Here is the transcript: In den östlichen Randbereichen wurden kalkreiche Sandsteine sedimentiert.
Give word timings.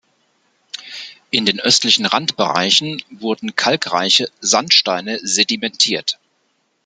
In 1.29 1.45
den 1.45 1.59
östlichen 1.59 2.07
Randbereichen 2.07 3.03
wurden 3.11 3.55
kalkreiche 3.55 4.31
Sandsteine 4.39 5.19
sedimentiert. 5.21 6.17